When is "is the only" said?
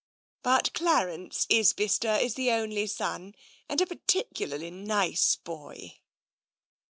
2.19-2.87